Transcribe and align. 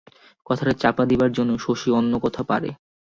কথাটা 0.45 0.73
চাপা 0.73 1.03
দিবার 1.05 1.31
জন্য 1.31 1.51
শশী 1.57 1.89
অন্য 1.91 2.13
কথা 2.19 2.41
পাড়ে। 2.43 2.69